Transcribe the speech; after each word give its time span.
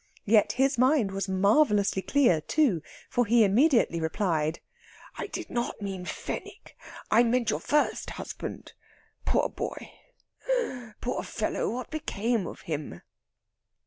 Yet 0.25 0.53
his 0.53 0.79
mind 0.79 1.11
was 1.11 1.29
marvellously 1.29 2.01
clear, 2.01 2.41
too; 2.41 2.81
for 3.07 3.27
he 3.27 3.43
immediately 3.43 4.01
replied: 4.01 4.59
"I 5.15 5.27
did 5.27 5.51
not 5.51 5.79
mean 5.79 6.05
Fenwick. 6.05 6.75
I 7.11 7.21
meant 7.21 7.51
your 7.51 7.59
first 7.59 8.09
husband. 8.09 8.73
Poor 9.25 9.47
boy! 9.47 9.91
poor 11.01 11.21
fellow! 11.21 11.69
What 11.69 11.91
became 11.91 12.47
of 12.47 12.61
him?" 12.61 13.03